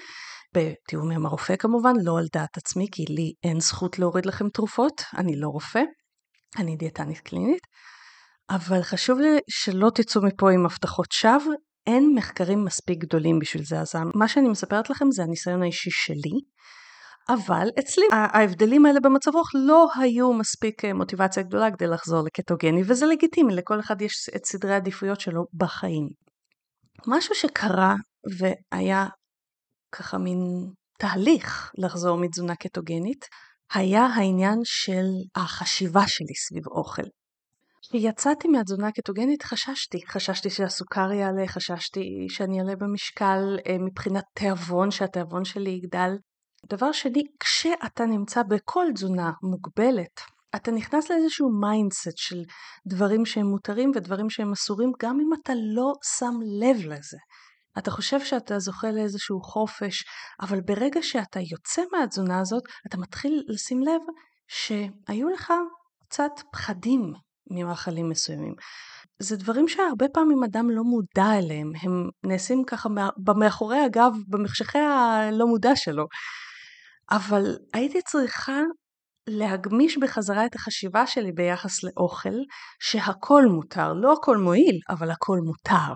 [0.54, 5.02] בתיאום עם הרופא כמובן, לא על דעת עצמי כי לי אין זכות להוריד לכם תרופות,
[5.16, 5.82] אני לא רופא,
[6.58, 7.62] אני דיאטנית קלינית,
[8.50, 11.54] אבל חשוב לי שלא תצאו מפה עם הבטחות שווא,
[11.86, 16.40] אין מחקרים מספיק גדולים בשביל זה, אז מה שאני מספרת לכם זה הניסיון האישי שלי.
[17.28, 22.82] אבל אצלי ההבדלים האלה במצב רוח לא היו מספיק אה, מוטיבציה גדולה כדי לחזור לקטוגני
[22.86, 26.08] וזה לגיטימי, לכל אחד יש את סדרי העדיפויות שלו בחיים.
[27.06, 27.94] משהו שקרה
[28.38, 29.06] והיה
[29.92, 30.38] ככה מין
[30.98, 33.24] תהליך לחזור מתזונה קטוגנית
[33.74, 37.02] היה העניין של החשיבה שלי סביב אוכל.
[37.82, 45.44] כשיצאתי מהתזונה הקטוגנית חששתי, חששתי שהסוכר יעלה, חששתי שאני אעלה במשקל אה, מבחינת תיאבון, שהתיאבון
[45.44, 46.10] שלי יגדל.
[46.70, 50.20] דבר שני, כשאתה נמצא בכל תזונה מוגבלת,
[50.56, 52.42] אתה נכנס לאיזשהו mindset של
[52.86, 57.18] דברים שהם מותרים ודברים שהם אסורים, גם אם אתה לא שם לב לזה.
[57.78, 60.04] אתה חושב שאתה זוכה לאיזשהו חופש,
[60.40, 64.00] אבל ברגע שאתה יוצא מהתזונה הזאת, אתה מתחיל לשים לב
[64.48, 65.52] שהיו לך
[66.08, 67.12] קצת פחדים
[67.50, 68.54] ממאכלים מסוימים.
[69.18, 75.46] זה דברים שהרבה פעמים אדם לא מודע אליהם, הם נעשים ככה במאחורי הגב, במחשכי הלא
[75.46, 76.06] מודע שלו.
[77.10, 78.60] אבל הייתי צריכה
[79.28, 82.38] להגמיש בחזרה את החשיבה שלי ביחס לאוכל,
[82.80, 85.94] שהכל מותר, לא הכל מועיל, אבל הכל מותר.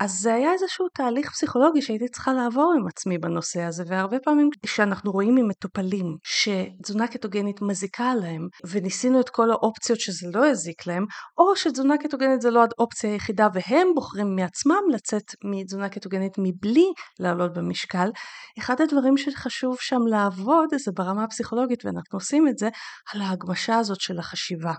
[0.00, 4.50] אז זה היה איזשהו תהליך פסיכולוגי שהייתי צריכה לעבור עם עצמי בנושא הזה, והרבה פעמים
[4.62, 11.04] כשאנחנו רואים ממטופלים שתזונה קטוגנית מזיקה להם, וניסינו את כל האופציות שזה לא יזיק להם,
[11.38, 16.86] או שתזונה קטוגנית זה לא האופציה היחידה והם בוחרים מעצמם לצאת מתזונה קטוגנית מבלי
[17.20, 18.10] לעלות במשקל,
[18.58, 22.68] אחד הדברים שחשוב שם לעבוד זה ברמה הפסיכולוגית, ואנחנו עושים את זה,
[23.14, 24.72] על ההגמשה הזאת של החשיבה.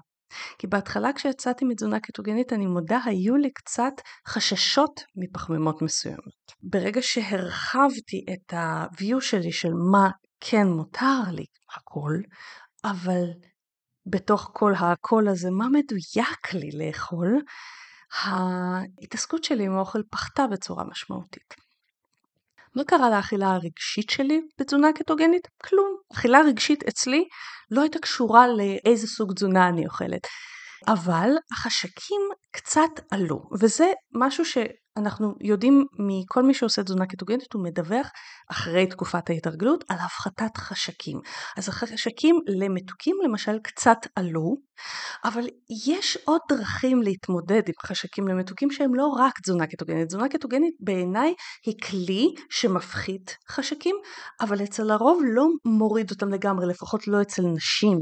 [0.57, 3.93] כי בהתחלה כשיצאתי מתזונה קטוגנית אני מודה היו לי קצת
[4.27, 6.51] חששות מפחמימות מסוימות.
[6.63, 10.09] ברגע שהרחבתי את ה-view שלי של מה
[10.39, 12.13] כן מותר לי הכל,
[12.85, 13.25] אבל
[14.05, 17.41] בתוך כל הכל הזה מה מדויק לי לאכול,
[18.23, 21.65] ההתעסקות שלי עם האוכל פחתה בצורה משמעותית.
[22.75, 25.47] מה קרה לאכילה הרגשית שלי בתזונה קטוגנית?
[25.63, 25.97] כלום.
[26.13, 27.27] אכילה רגשית אצלי
[27.71, 30.27] לא הייתה קשורה לאיזה סוג תזונה אני אוכלת.
[30.87, 34.45] אבל החשקים קצת עלו, וזה משהו
[34.97, 38.07] שאנחנו יודעים מכל מי שעושה תזונה קטוגנית, הוא מדווח
[38.51, 41.19] אחרי תקופת ההתרגלות על הפחתת חשקים.
[41.57, 44.55] אז החשקים למתוקים למשל קצת עלו,
[45.25, 45.47] אבל
[45.87, 50.07] יש עוד דרכים להתמודד עם חשקים למתוקים שהם לא רק תזונה קטוגנית.
[50.07, 51.33] תזונה קטוגנית בעיניי
[51.65, 53.95] היא כלי שמפחית חשקים,
[54.41, 57.99] אבל אצל הרוב לא מוריד אותם לגמרי, לפחות לא אצל נשים.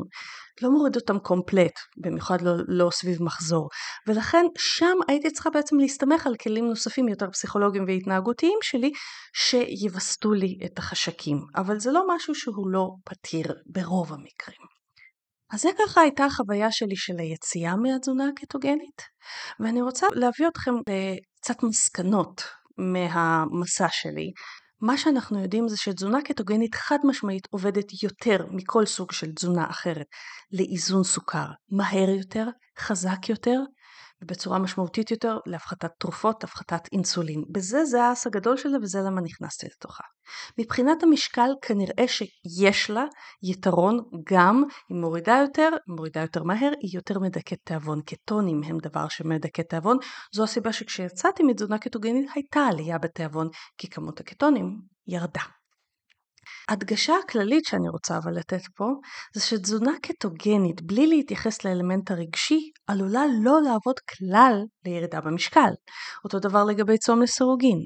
[0.62, 3.70] לא מוריד אותם קומפלט, במיוחד לא, לא סביב מחזור.
[4.08, 8.92] ולכן שם הייתי צריכה בעצם להסתמך על כלים נוספים יותר פסיכולוגיים והתנהגותיים שלי,
[9.34, 11.38] שיווסתו לי את החשקים.
[11.56, 14.74] אבל זה לא משהו שהוא לא פתיר ברוב המקרים.
[15.54, 19.02] אז זה ככה הייתה החוויה שלי של היציאה מהתזונה הקטוגנית,
[19.60, 22.44] ואני רוצה להביא אתכם לקצת מסקנות
[22.78, 24.32] מהמסע שלי,
[24.84, 30.06] מה שאנחנו יודעים זה שתזונה קטוגנית חד משמעית עובדת יותר מכל סוג של תזונה אחרת.
[30.52, 32.48] לאיזון סוכר, מהר יותר,
[32.80, 33.60] חזק יותר
[34.24, 37.44] ובצורה משמעותית יותר להפחתת תרופות, הפחתת אינסולין.
[37.52, 40.04] בזה זה האס הגדול שלה וזה למה נכנסתי לתוכה.
[40.58, 43.06] מבחינת המשקל כנראה שיש לה
[43.44, 44.00] יתרון
[44.32, 48.02] גם היא מורידה יותר, מורידה יותר מהר, היא יותר מדכאת תיאבון.
[48.06, 49.98] קטונים הם דבר שמדכא תיאבון.
[50.34, 55.63] זו הסיבה שכשיצאתי מתזונה קטוגנית הייתה עלייה בתיאבון כי כמות הקטונים ירדה.
[56.70, 58.86] הדגשה הכללית שאני רוצה אבל לתת פה,
[59.36, 65.72] זה שתזונה קטוגנית בלי להתייחס לאלמנט הרגשי, עלולה לא לעבוד כלל לירידה במשקל.
[66.24, 67.78] אותו דבר לגבי צום לסירוגין.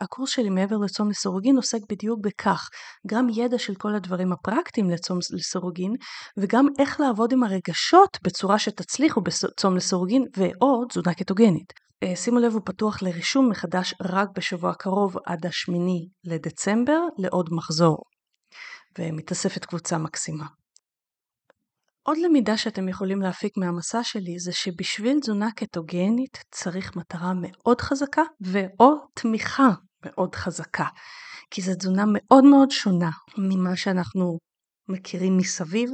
[0.00, 2.68] הקורס שלי מעבר לצום לסירוגין עוסק בדיוק בכך,
[3.06, 5.92] גם ידע של כל הדברים הפרקטיים לצום לסירוגין,
[6.36, 11.85] וגם איך לעבוד עם הרגשות בצורה שתצליחו בצום לסירוגין ו/או תזונה קטוגנית.
[12.02, 17.96] אה, שימו לב, הוא פתוח לרישום מחדש רק בשבוע הקרוב עד השמיני לדצמבר לעוד מחזור.
[18.98, 20.46] ומתאספת קבוצה מקסימה.
[22.02, 28.22] עוד למידה שאתם יכולים להפיק מהמסע שלי זה שבשביל תזונה קטוגנית צריך מטרה מאוד חזקה
[28.40, 29.68] ואו תמיכה
[30.04, 30.86] מאוד חזקה.
[31.50, 34.38] כי זו תזונה מאוד מאוד שונה ממה שאנחנו
[34.88, 35.90] מכירים מסביב.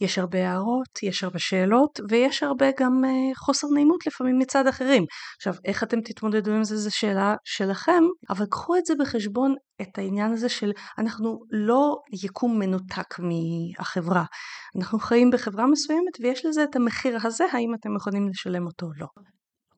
[0.00, 5.04] יש הרבה הערות, יש הרבה שאלות ויש הרבה גם uh, חוסר נעימות לפעמים מצד אחרים.
[5.36, 9.98] עכשיו, איך אתם תתמודדו עם זה זו שאלה שלכם, אבל קחו את זה בחשבון, את
[9.98, 14.24] העניין הזה של אנחנו לא יקום מנותק מהחברה.
[14.76, 18.92] אנחנו חיים בחברה מסוימת ויש לזה את המחיר הזה, האם אתם יכולים לשלם אותו או
[18.96, 19.06] לא.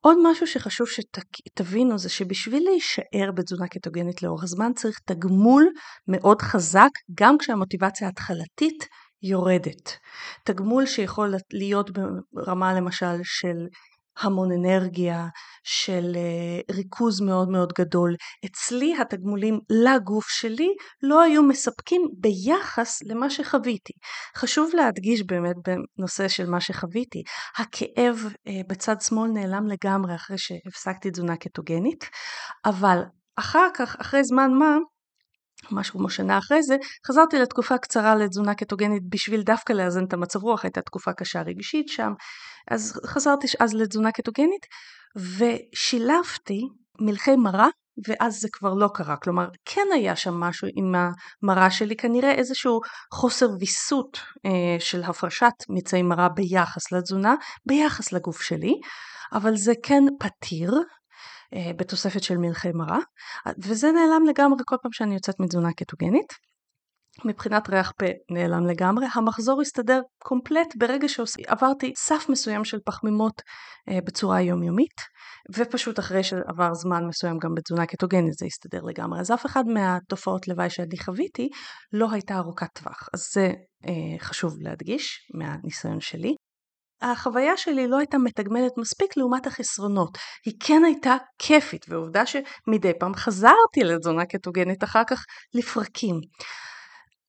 [0.04, 5.68] עוד משהו שחשוב שתבינו זה שבשביל להישאר בתזונה קטוגנית לאורך זמן צריך תגמול
[6.08, 8.88] מאוד חזק גם כשהמוטיבציה ההתחלתית
[9.22, 9.96] יורדת.
[10.44, 11.90] תגמול שיכול להיות
[12.32, 13.56] ברמה למשל של
[14.18, 15.26] המון אנרגיה,
[15.64, 18.14] של אה, ריכוז מאוד מאוד גדול.
[18.46, 20.68] אצלי התגמולים לגוף שלי
[21.02, 23.92] לא היו מספקים ביחס למה שחוויתי.
[24.36, 27.22] חשוב להדגיש באמת בנושא של מה שחוויתי,
[27.58, 32.04] הכאב אה, בצד שמאל נעלם לגמרי אחרי שהפסקתי תזונה קטוגנית,
[32.64, 32.98] אבל
[33.36, 34.76] אחר כך, אחרי זמן מה,
[35.70, 40.42] משהו כמו שנה אחרי זה, חזרתי לתקופה קצרה לתזונה קטוגנית בשביל דווקא לאזן את המצב
[40.42, 42.12] רוח, הייתה תקופה קשה רגשית שם,
[42.70, 44.66] אז חזרתי אז לתזונה קטוגנית
[45.16, 46.60] ושילבתי
[47.00, 47.68] מלחי מרה
[48.08, 50.94] ואז זה כבר לא קרה, כלומר כן היה שם משהו עם
[51.42, 52.80] המרה שלי, כנראה איזשהו
[53.12, 57.34] חוסר ויסות אה, של הפרשת מצעי מרה ביחס לתזונה,
[57.66, 58.74] ביחס לגוף שלי,
[59.32, 60.72] אבל זה כן פתיר,
[61.76, 62.98] בתוספת של מלחי מרה,
[63.58, 66.32] וזה נעלם לגמרי כל פעם שאני יוצאת מתזונה קטוגנית.
[67.24, 73.42] מבחינת ריח פה נעלם לגמרי, המחזור הסתדר קומפלט ברגע שעברתי סף מסוים של פחמימות
[73.88, 75.00] אה, בצורה יומיומית,
[75.54, 79.20] ופשוט אחרי שעבר זמן מסוים גם בתזונה קטוגנית זה הסתדר לגמרי.
[79.20, 81.48] אז אף אחד מהתופעות לוואי שאני חוויתי
[81.92, 83.52] לא הייתה ארוכת טווח, אז זה
[83.86, 86.34] אה, חשוב להדגיש מהניסיון שלי.
[87.02, 90.18] החוויה שלי לא הייתה מתגמלת מספיק לעומת החסרונות.
[90.46, 96.20] היא כן הייתה כיפית, ועובדה שמדי פעם חזרתי לתזונה קטוגנית אחר כך לפרקים.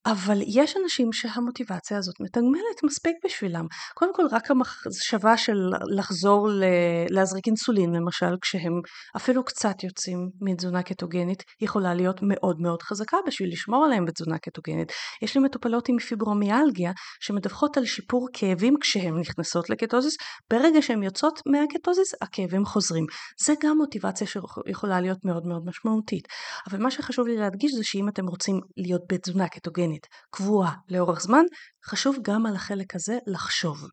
[0.06, 3.66] אבל יש אנשים שהמוטיבציה הזאת מתגמלת מספיק בשבילם.
[3.94, 5.58] קודם כל רק המחשבה של
[5.96, 6.64] לחזור ל...
[7.10, 8.74] להזריק אינסולין למשל כשהם
[9.16, 14.92] אפילו קצת יוצאים מתזונה קטוגנית יכולה להיות מאוד מאוד חזקה בשביל לשמור עליהם בתזונה קטוגנית.
[15.22, 20.14] יש לי מטופלות עם פיברומיאלגיה שמדווחות על שיפור כאבים כשהן נכנסות לקטוזיס,
[20.52, 23.06] ברגע שהן יוצאות מהקטוזיס הכאבים חוזרים.
[23.46, 26.28] זה גם מוטיבציה שיכולה להיות מאוד מאוד משמעותית.
[26.70, 31.22] אבל מה שחשוב לי להדגיש זה שאם אתם רוצים להיות בתזונה קטוגנית אורגנית, קבועה לאורך
[31.22, 31.44] זמן,
[31.86, 33.88] חשוב גם על החלק הזה לחשוב.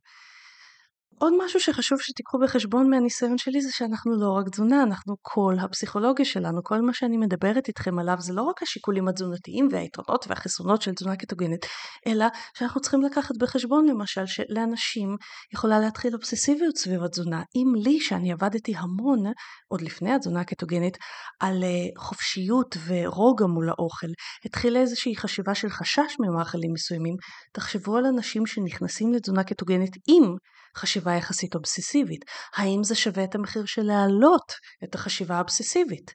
[1.22, 6.24] עוד משהו שחשוב שתיקחו בחשבון מהניסיון שלי זה שאנחנו לא רק תזונה, אנחנו כל הפסיכולוגיה
[6.24, 10.92] שלנו, כל מה שאני מדברת איתכם עליו זה לא רק השיקולים התזונתיים והיתרונות והחסרונות של
[10.94, 11.66] תזונה קטוגנית,
[12.06, 12.26] אלא
[12.58, 15.16] שאנחנו צריכים לקחת בחשבון למשל שלאנשים
[15.54, 17.42] יכולה להתחיל אובססיביות סביב התזונה.
[17.56, 19.32] אם לי, שאני עבדתי המון,
[19.68, 20.96] עוד לפני התזונה הקטוגנית,
[21.40, 24.10] על אה, חופשיות ורוגע מול האוכל,
[24.44, 27.14] התחילה איזושהי חשיבה של חשש ממאכלים מסוימים,
[27.52, 30.34] תחשבו על אנשים שנכנסים לתזונה קטוגנית עם
[30.76, 32.24] חשיבה יחסית אובססיבית?
[32.56, 34.52] האם זה שווה את המחיר של להעלות
[34.84, 36.10] את החשיבה האובססיבית?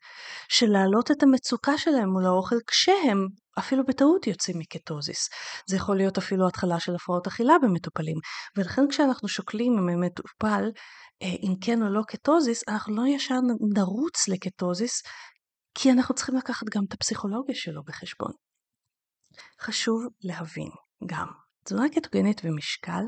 [0.49, 3.27] של להעלות את המצוקה שלהם מול האוכל כשהם
[3.59, 5.29] אפילו בטעות יוצאים מקטוזיס.
[5.69, 8.17] זה יכול להיות אפילו התחלה של הפרעות אכילה במטופלים.
[8.57, 10.63] ולכן כשאנחנו שוקלים אם מטופל
[11.21, 13.35] אה, אם כן או לא קטוזיס, אנחנו לא ישר
[13.75, 15.01] נרוץ לקטוזיס,
[15.75, 18.31] כי אנחנו צריכים לקחת גם את הפסיכולוגיה שלו בחשבון.
[19.61, 20.69] חשוב להבין
[21.05, 21.27] גם,
[21.63, 23.05] תזונה קטוגנית ומשקל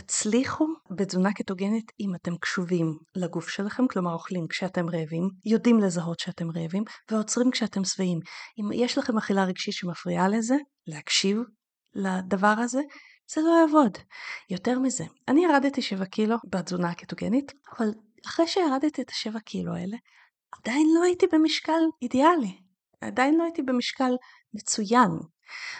[0.00, 6.50] תצליחו בתזונה קטוגנית אם אתם קשובים לגוף שלכם, כלומר אוכלים כשאתם רעבים, יודעים לזהות שאתם
[6.50, 8.20] רעבים, ועוצרים כשאתם שבעים.
[8.58, 10.54] אם יש לכם אכילה רגשית שמפריעה לזה,
[10.86, 11.38] להקשיב
[11.94, 12.80] לדבר הזה,
[13.34, 13.98] זה לא יעבוד.
[14.50, 17.88] יותר מזה, אני ירדתי 7 קילו בתזונה הקטוגנית, אבל
[18.26, 19.96] אחרי שירדתי את ה-7 קילו האלה,
[20.52, 22.58] עדיין לא הייתי במשקל אידיאלי.
[23.00, 24.12] עדיין לא הייתי במשקל
[24.54, 25.10] מצוין.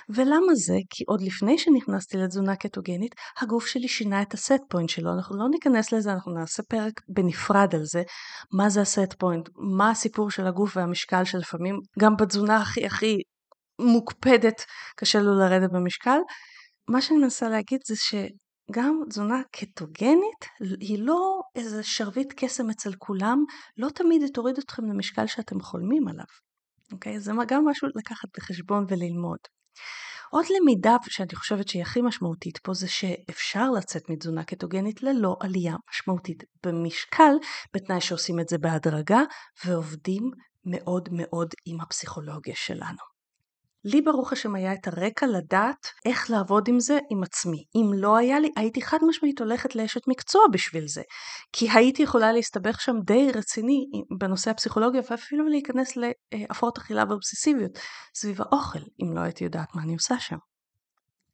[0.08, 0.76] ולמה זה?
[0.90, 5.12] כי עוד לפני שנכנסתי לתזונה קטוגנית, הגוף שלי שינה את הסט פוינט שלו.
[5.12, 8.02] אנחנו לא ניכנס לזה, אנחנו נעשה פרק בנפרד על זה,
[8.52, 13.18] מה זה הסט פוינט, מה הסיפור של הגוף והמשקל שלפעמים גם בתזונה הכי הכי
[13.78, 14.64] מוקפדת
[14.96, 16.18] קשה לו לרדת במשקל.
[16.88, 20.44] מה שאני מנסה להגיד זה שגם תזונה קטוגנית
[20.80, 23.44] היא לא איזה שרביט קסם אצל כולם,
[23.76, 26.24] לא תמיד היא תוריד אתכם למשקל שאתם חולמים עליו.
[26.92, 27.16] אוקיי?
[27.16, 27.20] Okay?
[27.20, 29.38] זה גם משהו לקחת בחשבון וללמוד.
[30.30, 35.76] עוד למידה שאני חושבת שהיא הכי משמעותית פה זה שאפשר לצאת מתזונה קטוגנית ללא עלייה
[35.90, 37.32] משמעותית במשקל,
[37.74, 39.20] בתנאי שעושים את זה בהדרגה
[39.64, 40.30] ועובדים
[40.64, 43.17] מאוד מאוד עם הפסיכולוגיה שלנו.
[43.92, 47.64] לי ברוך השם היה את הרקע לדעת איך לעבוד עם זה עם עצמי.
[47.76, 51.02] אם לא היה לי, הייתי חד משמעית הולכת לאשת מקצוע בשביל זה.
[51.52, 53.84] כי הייתי יכולה להסתבך שם די רציני
[54.18, 57.78] בנושא הפסיכולוגיה ואפילו להיכנס להפרעות אכילה ואובססיביות
[58.14, 60.36] סביב האוכל, אם לא הייתי יודעת מה אני עושה שם.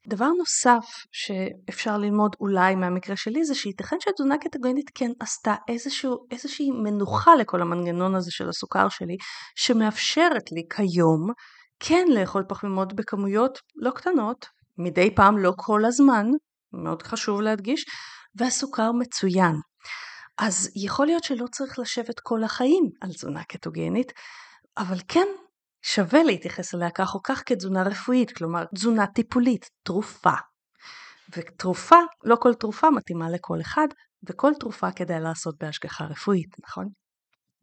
[0.09, 6.71] דבר נוסף שאפשר ללמוד אולי מהמקרה שלי זה שייתכן שהתזונה קטגונית כן עשתה איזשהו, איזושהי
[6.71, 9.17] מנוחה לכל המנגנון הזה של הסוכר שלי
[9.57, 11.31] שמאפשרת לי כיום
[11.87, 14.47] כן לאכול פחמימות בכמויות לא קטנות,
[14.79, 16.27] מדי פעם לא כל הזמן,
[16.73, 17.85] מאוד חשוב להדגיש,
[18.35, 19.55] והסוכר מצוין.
[20.39, 24.13] אז יכול להיות שלא צריך לשבת כל החיים על תזונה קטוגנית,
[24.79, 25.27] אבל כן
[25.83, 30.35] שווה להתייחס אליה כך או כך כתזונה רפואית, כלומר תזונה טיפולית, תרופה.
[31.37, 33.89] ותרופה, לא כל תרופה מתאימה לכל אחד,
[34.29, 37.04] וכל תרופה כדאי לעשות בהשגחה רפואית, נכון?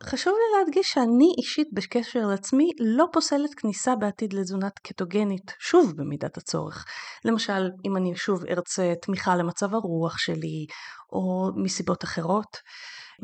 [0.04, 6.38] חשוב לי להדגיש שאני אישית בקשר לעצמי לא פוסלת כניסה בעתיד לתזונת קטוגנית, שוב במידת
[6.38, 6.86] הצורך.
[7.26, 10.66] למשל, אם אני שוב ארצה תמיכה למצב הרוח שלי,
[11.12, 12.58] או מסיבות אחרות.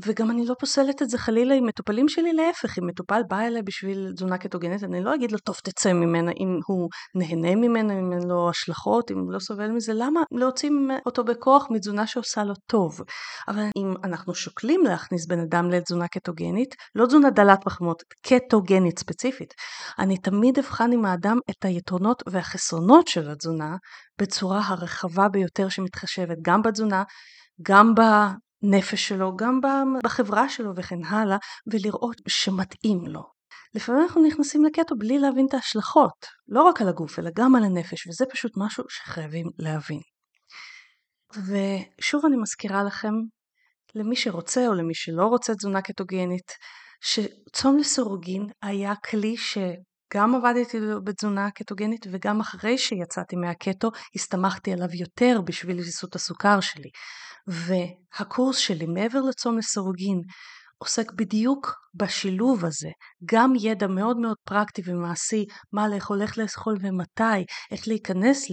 [0.05, 3.62] וגם אני לא פוסלת את זה חלילה עם מטופלים שלי, להפך, אם מטופל בא אליי
[3.62, 8.13] בשביל תזונה קטוגנית, אני לא אגיד לו, טוב, תצא ממנה, אם הוא נהנה ממנה, אם
[8.13, 10.69] אין לו השלכות, אם הוא לא סובל מזה, למה להוציא
[11.05, 13.01] אותו בכוח מתזונה שעושה לו טוב?
[13.47, 19.53] אבל אם אנחנו שוקלים להכניס בן אדם לתזונה קטוגנית, לא תזונה דלת פחמות, קטוגנית ספציפית,
[19.99, 23.76] אני תמיד אבחן עם האדם את היתרונות והחסרונות של התזונה
[24.22, 27.03] בצורה הרחבה ביותר שמתחשבת גם בתזונה,
[27.61, 27.93] גם
[28.64, 29.60] בנפש שלו, גם
[30.03, 31.38] בחברה שלו וכן הלאה,
[31.68, 33.22] ולראות שמתאים לו.
[33.74, 37.64] לפעמים אנחנו נכנסים לקטו בלי להבין את ההשלכות, לא רק על הגוף אלא גם על
[37.64, 39.99] הנפש, וזה פשוט משהו שחייבים להבין.
[41.36, 43.14] ושוב אני מזכירה לכם,
[43.95, 46.51] למי שרוצה או למי שלא רוצה תזונה קטוגנית,
[47.01, 49.58] שצום לסירוגין היה כלי ש...
[50.14, 56.89] גם עבדתי בתזונה קטוגנית וגם אחרי שיצאתי מהקטו הסתמכתי עליו יותר בשביל ויסות הסוכר שלי.
[57.48, 60.22] והקורס שלי מעבר לצום לסירוגין
[60.78, 62.89] עוסק בדיוק בשילוב הזה,
[63.26, 68.48] גם ידע מאוד מאוד פרקטי ומעשי, מה לאכול, איך לאכול ומתי, איך להיכנס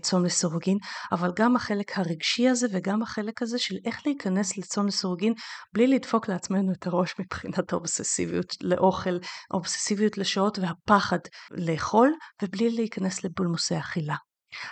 [0.00, 0.78] צום לסירוגין,
[1.12, 5.34] אבל גם החלק הרגשי הזה וגם החלק הזה של איך להיכנס לצום לסירוגין
[5.74, 9.18] בלי לדפוק לעצמנו את הראש מבחינת האובססיביות לאוכל,
[9.52, 11.18] האובססיביות לשעות והפחד
[11.50, 12.12] לאכול,
[12.42, 14.16] ובלי להיכנס לבולמוסי אכילה.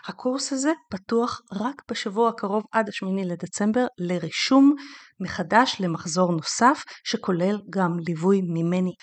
[0.06, 4.74] הקורס הזה פתוח רק בשבוע הקרוב עד השמיני לדצמבר לרישום
[5.20, 8.94] מחדש למחזור נוסף שכולל גם ליווי ממני.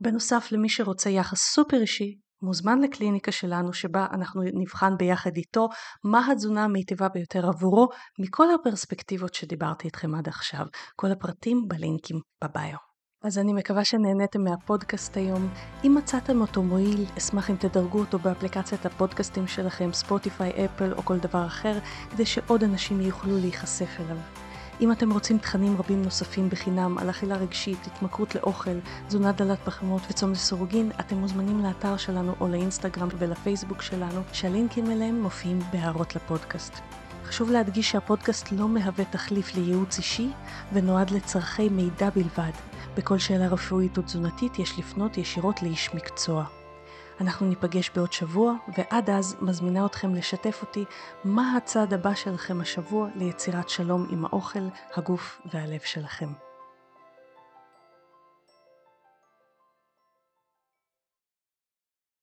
[0.00, 5.68] בנוסף למי שרוצה יחס סופר אישי מוזמן לקליניקה שלנו שבה אנחנו נבחן ביחד איתו
[6.04, 10.66] מה התזונה המיטיבה ביותר עבורו מכל הפרספקטיבות שדיברתי איתכם עד עכשיו.
[10.96, 12.87] כל הפרטים בלינקים בביו.
[13.22, 15.48] אז אני מקווה שנהניתם מהפודקאסט היום.
[15.84, 21.18] אם מצאתם אותו מועיל, אשמח אם תדרגו אותו באפליקציית הפודקאסטים שלכם, ספוטיפיי, אפל או כל
[21.18, 21.78] דבר אחר,
[22.10, 24.16] כדי שעוד אנשים יוכלו להיחשף אליו.
[24.80, 30.02] אם אתם רוצים תכנים רבים נוספים בחינם על אכילה רגשית, התמכרות לאוכל, תזונה דלת פחמות
[30.10, 36.74] וצום לסירוגין, אתם מוזמנים לאתר שלנו או לאינסטגרם ולפייסבוק שלנו, שהלינקים אליהם מופיעים בהערות לפודקאסט.
[37.24, 40.30] חשוב להדגיש שהפודקאסט לא מהווה תחליף לייעוץ אישי
[40.72, 42.52] ונועד לצורכי מידע בלבד.
[42.96, 46.44] בכל שאלה רפואית או תזונתית יש לפנות ישירות לאיש מקצוע.
[47.20, 50.84] אנחנו ניפגש בעוד שבוע, ועד אז מזמינה אתכם לשתף אותי
[51.24, 56.47] מה הצעד הבא שלכם השבוע ליצירת שלום עם האוכל, הגוף והלב שלכם.